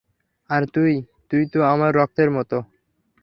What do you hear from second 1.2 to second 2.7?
তুইতো আমার রক্তের মতো।